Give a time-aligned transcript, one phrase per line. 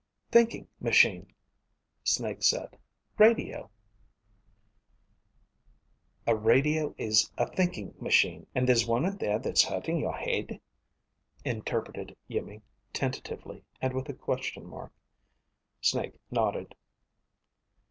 [0.31, 0.67] Thinking...
[0.79, 1.31] machine,
[2.03, 2.75] Snake said.
[3.19, 3.69] Radio...
[6.25, 10.59] "A radio is a thinking machine and there's one in there that's hurting your head?"
[11.45, 14.91] interpreted Iimmi, tentatively, and with a question mark.
[15.81, 16.73] Snake nodded.